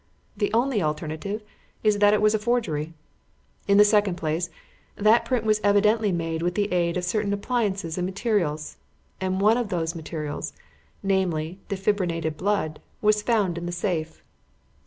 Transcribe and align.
The 0.35 0.51
only 0.51 0.81
alternative 0.81 1.43
is 1.83 1.99
that 1.99 2.11
it 2.11 2.23
was 2.23 2.33
a 2.33 2.39
forgery. 2.39 2.93
"In 3.67 3.77
the 3.77 3.85
second 3.85 4.15
place, 4.15 4.49
that 4.95 5.25
print 5.25 5.45
was 5.45 5.61
evidently 5.63 6.11
made 6.11 6.41
with 6.41 6.55
the 6.55 6.71
aid 6.73 6.97
of 6.97 7.03
certain 7.05 7.31
appliances 7.33 7.99
and 7.99 8.05
materials, 8.07 8.77
and 9.19 9.39
one 9.39 9.57
of 9.57 9.69
those 9.69 9.93
materials, 9.93 10.53
namely 11.03 11.59
defibrinated 11.69 12.35
blood, 12.35 12.81
was 12.99 13.21
found 13.21 13.59
in 13.59 13.67
the 13.67 13.71
safe. 13.71 14.23